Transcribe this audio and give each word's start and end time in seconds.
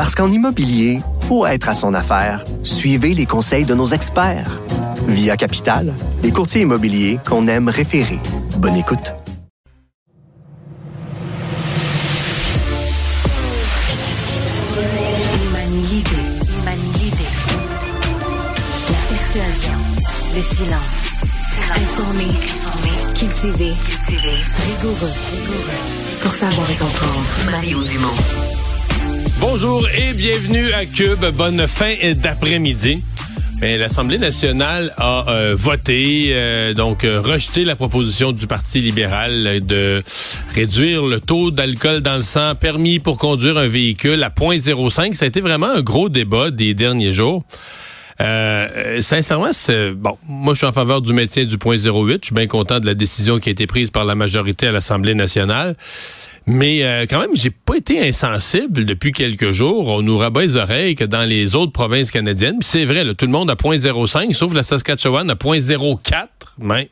Parce 0.00 0.14
qu'en 0.14 0.30
immobilier, 0.30 1.02
pour 1.28 1.46
être 1.46 1.68
à 1.68 1.74
son 1.74 1.92
affaire, 1.92 2.46
suivez 2.62 3.12
les 3.12 3.26
conseils 3.26 3.66
de 3.66 3.74
nos 3.74 3.84
experts. 3.84 4.58
Via 5.06 5.36
Capital, 5.36 5.92
les 6.22 6.32
courtiers 6.32 6.62
immobiliers 6.62 7.20
qu'on 7.28 7.46
aime 7.48 7.68
référer. 7.68 8.18
Bonne 8.56 8.76
écoute. 8.76 9.12
Le 20.34 20.40
silence. 20.40 21.10
Rigoureux. 24.64 25.12
Pour 26.22 26.32
Mario 27.52 27.82
Dumont. 27.82 28.69
Bonjour 29.40 29.88
et 29.88 30.12
bienvenue 30.12 30.70
à 30.72 30.84
Cube. 30.84 31.24
Bonne 31.34 31.66
fin 31.66 31.94
d'après-midi. 32.14 33.02
L'Assemblée 33.62 34.18
nationale 34.18 34.92
a 34.98 35.28
euh, 35.28 35.54
voté, 35.56 36.30
euh, 36.32 36.74
donc 36.74 37.04
euh, 37.04 37.20
rejeté 37.20 37.64
la 37.64 37.74
proposition 37.74 38.32
du 38.32 38.46
Parti 38.46 38.80
libéral 38.80 39.60
de 39.64 40.02
réduire 40.54 41.04
le 41.06 41.20
taux 41.20 41.50
d'alcool 41.50 42.00
dans 42.00 42.16
le 42.16 42.22
sang 42.22 42.54
permis 42.54 42.98
pour 42.98 43.16
conduire 43.16 43.56
un 43.56 43.66
véhicule 43.66 44.22
à 44.22 44.28
0.05. 44.28 45.14
Ça 45.14 45.24
a 45.24 45.28
été 45.28 45.40
vraiment 45.40 45.70
un 45.70 45.80
gros 45.80 46.10
débat 46.10 46.50
des 46.50 46.74
derniers 46.74 47.12
jours. 47.12 47.42
Euh, 48.20 49.00
sincèrement, 49.00 49.50
bon. 49.96 50.18
Moi, 50.28 50.52
je 50.52 50.58
suis 50.58 50.66
en 50.66 50.72
faveur 50.72 51.00
du 51.00 51.12
maintien 51.12 51.44
du 51.44 51.56
point 51.56 51.76
08. 51.76 52.18
Je 52.20 52.26
suis 52.26 52.34
bien 52.34 52.46
content 52.46 52.78
de 52.78 52.86
la 52.86 52.94
décision 52.94 53.38
qui 53.38 53.48
a 53.48 53.52
été 53.52 53.66
prise 53.66 53.90
par 53.90 54.04
la 54.04 54.14
majorité 54.14 54.66
à 54.66 54.72
l'Assemblée 54.72 55.14
nationale. 55.14 55.76
Mais 56.46 56.82
euh, 56.82 57.06
quand 57.08 57.20
même, 57.20 57.34
j'ai 57.34 57.50
pas 57.50 57.76
été 57.76 58.06
insensible 58.06 58.84
depuis 58.84 59.12
quelques 59.12 59.52
jours. 59.52 59.88
On 59.88 60.02
nous 60.02 60.18
rabat 60.18 60.42
les 60.42 60.56
oreilles 60.56 60.94
que 60.94 61.04
dans 61.04 61.28
les 61.28 61.54
autres 61.54 61.72
provinces 61.72 62.10
canadiennes, 62.10 62.58
c'est 62.60 62.84
vrai, 62.84 63.04
là, 63.04 63.14
tout 63.14 63.26
le 63.26 63.32
monde 63.32 63.50
a 63.50 63.54
0.05, 63.54 64.32
sauf 64.32 64.54
la 64.54 64.62
Saskatchewan 64.62 65.30
à 65.30 65.34
0.04 65.34 66.26
même. 66.58 66.86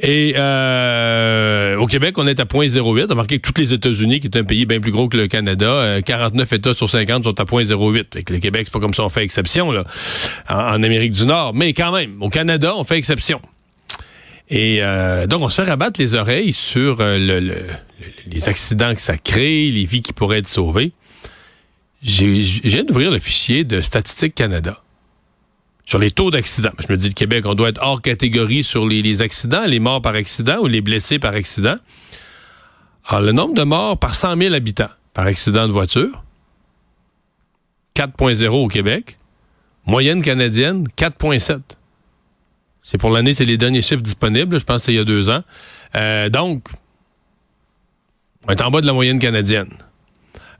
Et 0.00 0.34
euh, 0.36 1.76
au 1.76 1.86
Québec, 1.86 2.16
on 2.18 2.26
est 2.26 2.40
à 2.40 2.44
0.08. 2.44 3.08
Remarquez 3.08 3.38
que 3.38 3.50
tous 3.50 3.60
les 3.60 3.72
États-Unis, 3.72 4.20
qui 4.20 4.26
est 4.26 4.36
un 4.36 4.44
pays 4.44 4.66
bien 4.66 4.80
plus 4.80 4.92
gros 4.92 5.08
que 5.08 5.16
le 5.16 5.28
Canada, 5.28 5.66
euh, 5.66 6.00
49 6.00 6.52
États 6.52 6.74
sur 6.74 6.88
50 6.88 7.24
sont 7.24 7.40
à 7.40 7.44
0.08. 7.44 8.04
Fait 8.12 8.22
que 8.22 8.32
le 8.32 8.38
Québec, 8.38 8.62
c'est 8.66 8.72
pas 8.72 8.80
comme 8.80 8.94
ça 8.94 9.04
on 9.04 9.08
fait 9.08 9.22
exception 9.24 9.72
là, 9.72 9.84
en 10.48 10.82
Amérique 10.82 11.12
du 11.12 11.26
Nord. 11.26 11.54
Mais 11.54 11.72
quand 11.72 11.92
même, 11.92 12.22
au 12.22 12.28
Canada, 12.28 12.74
on 12.76 12.84
fait 12.84 12.96
exception. 12.96 13.40
Et 14.48 14.78
euh, 14.82 15.26
donc, 15.26 15.42
on 15.42 15.48
se 15.48 15.60
fait 15.62 15.68
rabattre 15.68 16.00
les 16.00 16.14
oreilles 16.14 16.52
sur 16.52 17.00
euh, 17.00 17.18
le, 17.18 17.40
le- 17.40 17.54
le- 17.54 17.62
les 18.28 18.48
accidents 18.48 18.94
que 18.94 19.00
ça 19.00 19.18
crée, 19.18 19.70
les 19.70 19.84
vies 19.84 20.02
qui 20.02 20.12
pourraient 20.12 20.38
être 20.38 20.48
sauvées. 20.48 20.92
J'ai- 22.02 22.40
viens 22.40 22.84
d'ouvrir 22.84 23.10
le 23.10 23.18
fichier 23.18 23.64
de 23.64 23.80
Statistique 23.80 24.34
Canada 24.34 24.80
sur 25.84 25.98
les 25.98 26.10
taux 26.12 26.30
d'accidents. 26.30 26.70
Je 26.86 26.92
me 26.92 26.96
dis, 26.96 27.08
le 27.08 27.14
Québec, 27.14 27.44
on 27.46 27.54
doit 27.54 27.70
être 27.70 27.82
hors 27.82 28.00
catégorie 28.02 28.62
sur 28.62 28.86
les, 28.86 29.02
les 29.02 29.22
accidents, 29.22 29.64
les 29.66 29.78
morts 29.80 30.02
par 30.02 30.14
accident 30.14 30.58
ou 30.60 30.66
les 30.68 30.80
blessés 30.80 31.18
par 31.18 31.34
accident. 31.34 31.76
Alors, 33.08 33.22
le 33.22 33.32
nombre 33.32 33.54
de 33.54 33.62
morts 33.64 33.98
par 33.98 34.14
100 34.14 34.36
000 34.36 34.54
habitants 34.54 34.90
par 35.14 35.26
accident 35.26 35.66
de 35.66 35.72
voiture, 35.72 36.22
4.0 37.96 38.46
au 38.48 38.68
Québec. 38.68 39.16
Moyenne 39.86 40.22
canadienne, 40.22 40.84
4.7. 40.96 41.60
C'est 42.88 42.98
pour 42.98 43.10
l'année, 43.10 43.34
c'est 43.34 43.44
les 43.44 43.56
derniers 43.56 43.82
chiffres 43.82 44.00
disponibles. 44.00 44.60
Je 44.60 44.64
pense 44.64 44.82
que 44.82 44.86
c'est 44.86 44.92
il 44.92 44.96
y 44.96 45.00
a 45.00 45.04
deux 45.04 45.28
ans. 45.28 45.42
Euh, 45.96 46.28
donc, 46.28 46.68
on 48.46 48.52
est 48.52 48.62
en 48.62 48.70
bas 48.70 48.80
de 48.80 48.86
la 48.86 48.92
moyenne 48.92 49.18
canadienne. 49.18 49.70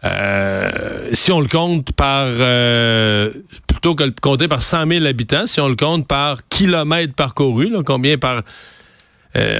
Euh, 0.03 1.09
si 1.13 1.31
on 1.31 1.41
le 1.41 1.47
compte 1.47 1.93
par 1.93 2.27
euh, 2.27 3.31
plutôt 3.69 3.95
que 3.95 4.03
le 4.03 4.13
compter 4.21 4.49
par 4.49 4.61
100 4.61 4.89
000 4.89 5.05
habitants, 5.07 5.47
si 5.47 5.61
on 5.61 5.69
le 5.69 5.77
compte 5.77 6.09
par 6.09 6.49
kilomètres 6.49 7.15
parcourus, 7.15 7.71
là, 7.71 7.83
combien 7.87 8.19
par 8.19 8.43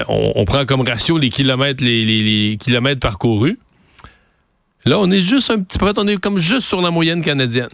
on, 0.09 0.43
prend 0.43 0.65
comme 0.65 0.81
ratio 0.81 1.17
les 1.17 1.29
kilomètres, 1.29 1.81
les- 1.83 2.03
les 2.03 2.57
kilomètres 2.57 2.99
parcourus. 2.99 3.57
Là, 4.83 4.99
on 4.99 5.09
est 5.09 5.21
juste 5.21 5.51
un 5.51 5.61
petit 5.61 5.77
peu, 5.77 5.93
on 5.95 6.07
est 6.07 6.17
comme 6.17 6.37
juste 6.37 6.67
sur 6.67 6.81
la 6.81 6.91
moyenne 6.91 7.23
canadienne. 7.23 7.69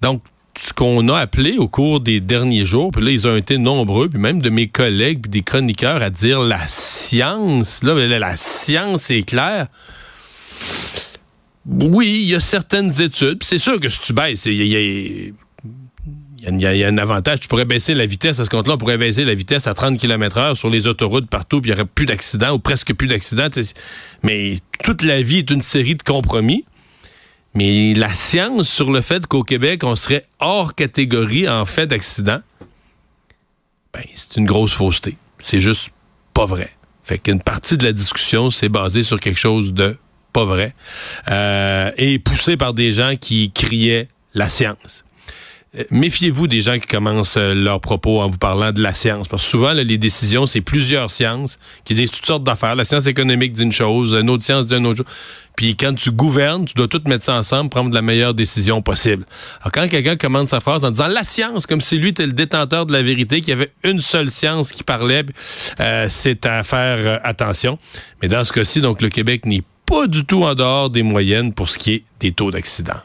Donc, 0.00 0.22
ce 0.58 0.72
qu'on 0.72 1.08
a 1.08 1.18
appelé 1.18 1.58
au 1.58 1.68
cours 1.68 2.00
des 2.00 2.20
derniers 2.20 2.64
jours, 2.64 2.90
puis 2.90 3.04
là, 3.04 3.10
ils 3.10 3.26
ont 3.26 3.36
été 3.36 3.58
nombreux, 3.58 4.08
puis 4.08 4.18
même 4.18 4.40
de 4.40 4.50
mes 4.50 4.68
collègues, 4.68 5.22
puis 5.22 5.30
des 5.30 5.42
chroniqueurs 5.42 6.02
à 6.02 6.10
dire 6.10 6.40
la 6.40 6.66
science, 6.66 7.82
là, 7.82 7.94
la, 7.94 8.36
science 8.36 9.10
est 9.10 9.22
claire. 9.22 9.66
Oui, 11.66 12.20
il 12.22 12.28
y 12.30 12.34
a 12.34 12.40
certaines 12.40 13.00
études, 13.00 13.42
c'est 13.42 13.58
sûr 13.58 13.80
que 13.80 13.88
si 13.88 14.00
tu 14.00 14.12
baisses, 14.12 14.46
il 14.46 14.66
y 14.66 14.76
a- 14.76 14.80
y 14.80 15.34
y, 16.50 16.84
a, 16.84 16.88
un 16.88 16.98
avantage. 16.98 17.40
Tu 17.40 17.48
pourrais 17.48 17.64
baisser 17.64 17.94
la 17.94 18.06
vitesse 18.06 18.38
à 18.40 18.44
ce 18.44 18.50
compte-là. 18.50 18.74
On 18.74 18.78
pourrait 18.78 18.98
baisser 18.98 19.24
la 19.24 19.34
vitesse 19.34 19.66
à 19.66 19.74
30 19.74 19.98
km 19.98 20.36
heure 20.36 20.56
sur 20.56 20.68
les 20.68 20.86
autoroutes 20.86 21.28
partout, 21.28 21.60
puis 21.60 21.70
il 21.70 21.74
n'y 21.74 21.80
aurait 21.80 21.88
plus 21.92 22.06
d'accidents 22.06 22.52
ou 22.52 22.58
presque 22.58 22.92
plus 22.92 23.06
d'accidents. 23.06 23.48
Mais 24.22 24.56
toute 24.82 25.02
la 25.02 25.22
vie 25.22 25.38
est 25.38 25.50
une 25.50 25.62
série 25.62 25.94
de 25.94 26.02
compromis. 26.02 26.64
Mais 27.54 27.94
la 27.94 28.12
science 28.12 28.68
sur 28.68 28.90
le 28.90 29.00
fait 29.00 29.26
qu'au 29.26 29.42
Québec, 29.42 29.84
on 29.84 29.94
serait 29.94 30.26
hors 30.40 30.74
catégorie 30.74 31.48
en 31.48 31.64
fait 31.64 31.86
d'accident, 31.86 32.40
ben, 33.92 34.02
c'est 34.14 34.36
une 34.36 34.46
grosse 34.46 34.72
fausseté. 34.72 35.16
C'est 35.38 35.60
juste 35.60 35.90
pas 36.32 36.46
vrai. 36.46 36.70
Fait 37.04 37.18
qu'une 37.18 37.40
partie 37.40 37.78
de 37.78 37.84
la 37.84 37.92
discussion, 37.92 38.50
c'est 38.50 38.68
basé 38.68 39.02
sur 39.02 39.20
quelque 39.20 39.38
chose 39.38 39.72
de 39.72 39.96
pas 40.32 40.44
vrai 40.44 40.74
euh, 41.30 41.92
et 41.96 42.18
poussé 42.18 42.56
par 42.56 42.74
des 42.74 42.90
gens 42.90 43.14
qui 43.20 43.52
criaient 43.52 44.08
la 44.34 44.48
science. 44.48 45.04
Euh, 45.76 45.84
Méfiez-vous 45.90 46.46
des 46.46 46.60
gens 46.60 46.78
qui 46.78 46.86
commencent 46.86 47.36
euh, 47.36 47.54
leurs 47.54 47.80
propos 47.80 48.20
en 48.20 48.28
vous 48.28 48.38
parlant 48.38 48.72
de 48.72 48.82
la 48.82 48.94
science. 48.94 49.28
Parce 49.28 49.42
que 49.44 49.50
souvent, 49.50 49.72
les 49.72 49.98
décisions, 49.98 50.46
c'est 50.46 50.60
plusieurs 50.60 51.10
sciences 51.10 51.58
qui 51.84 51.94
disent 51.94 52.10
toutes 52.10 52.26
sortes 52.26 52.44
d'affaires. 52.44 52.76
La 52.76 52.84
science 52.84 53.06
économique 53.06 53.52
dit 53.52 53.62
une 53.62 53.72
chose, 53.72 54.14
une 54.14 54.30
autre 54.30 54.44
science 54.44 54.66
dit 54.66 54.74
une 54.74 54.86
autre 54.86 54.98
chose. 54.98 55.14
Puis 55.56 55.76
quand 55.76 55.94
tu 55.94 56.10
gouvernes, 56.10 56.64
tu 56.64 56.74
dois 56.74 56.88
tout 56.88 57.00
mettre 57.06 57.24
ça 57.24 57.34
ensemble, 57.34 57.70
prendre 57.70 57.94
la 57.94 58.02
meilleure 58.02 58.34
décision 58.34 58.82
possible. 58.82 59.24
Alors 59.60 59.70
quand 59.70 59.88
quelqu'un 59.88 60.16
commence 60.16 60.48
sa 60.48 60.58
phrase 60.58 60.84
en 60.84 60.90
disant 60.90 61.06
la 61.06 61.22
science, 61.22 61.66
comme 61.66 61.80
si 61.80 61.96
lui 61.96 62.08
était 62.08 62.26
le 62.26 62.32
détenteur 62.32 62.86
de 62.86 62.92
la 62.92 63.02
vérité, 63.02 63.40
qu'il 63.40 63.50
y 63.50 63.52
avait 63.52 63.70
une 63.84 64.00
seule 64.00 64.30
science 64.30 64.72
qui 64.72 64.82
parlait, 64.82 65.24
euh, 65.78 66.06
c'est 66.10 66.44
à 66.46 66.64
faire 66.64 67.20
attention. 67.22 67.78
Mais 68.20 68.26
dans 68.26 68.42
ce 68.42 68.52
cas-ci, 68.52 68.80
donc 68.80 69.00
le 69.00 69.10
Québec 69.10 69.46
n'est 69.46 69.62
pas 69.86 70.08
du 70.08 70.24
tout 70.24 70.42
en 70.42 70.54
dehors 70.54 70.90
des 70.90 71.04
moyennes 71.04 71.52
pour 71.52 71.68
ce 71.68 71.78
qui 71.78 71.92
est 71.92 72.04
des 72.18 72.32
taux 72.32 72.50
d'accident. 72.50 73.00